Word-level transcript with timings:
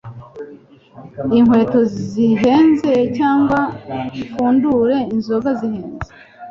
inkweto 1.37 1.79
zihenze 2.11 2.93
cyangwa 3.17 3.59
mpfundure 4.25 4.97
inzoga 5.13 5.49
zihenze 5.59 6.09